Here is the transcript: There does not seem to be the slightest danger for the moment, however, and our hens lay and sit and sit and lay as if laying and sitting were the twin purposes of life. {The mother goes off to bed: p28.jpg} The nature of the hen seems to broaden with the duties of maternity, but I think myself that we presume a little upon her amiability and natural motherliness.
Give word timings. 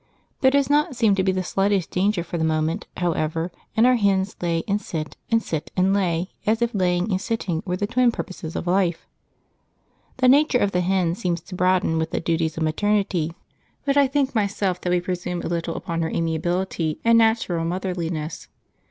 There 0.39 0.49
does 0.49 0.67
not 0.67 0.95
seem 0.95 1.13
to 1.13 1.21
be 1.23 1.31
the 1.31 1.43
slightest 1.43 1.91
danger 1.91 2.23
for 2.23 2.39
the 2.39 2.43
moment, 2.43 2.87
however, 2.97 3.51
and 3.77 3.85
our 3.85 3.97
hens 3.97 4.35
lay 4.41 4.63
and 4.67 4.81
sit 4.81 5.15
and 5.29 5.43
sit 5.43 5.69
and 5.77 5.93
lay 5.93 6.31
as 6.47 6.63
if 6.63 6.73
laying 6.73 7.11
and 7.11 7.21
sitting 7.21 7.61
were 7.67 7.77
the 7.77 7.85
twin 7.85 8.11
purposes 8.11 8.55
of 8.55 8.65
life. 8.65 9.05
{The 9.05 9.07
mother 9.13 9.17
goes 9.25 9.29
off 9.29 9.41
to 9.43 9.51
bed: 9.51 9.91
p28.jpg} 9.91 10.17
The 10.17 10.35
nature 10.35 10.57
of 10.65 10.71
the 10.71 10.81
hen 10.81 11.13
seems 11.13 11.41
to 11.41 11.55
broaden 11.55 11.97
with 11.99 12.09
the 12.09 12.19
duties 12.19 12.57
of 12.57 12.63
maternity, 12.63 13.33
but 13.85 13.95
I 13.95 14.07
think 14.07 14.33
myself 14.33 14.81
that 14.81 14.89
we 14.89 14.99
presume 14.99 15.43
a 15.43 15.47
little 15.47 15.75
upon 15.75 16.01
her 16.01 16.09
amiability 16.09 16.99
and 17.05 17.19
natural 17.19 17.63
motherliness. 17.63 18.47